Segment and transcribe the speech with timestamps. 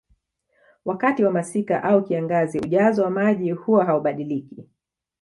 [0.85, 4.65] Wakati wa masika au kiangazi ujazo wa maji huwa haubadiliki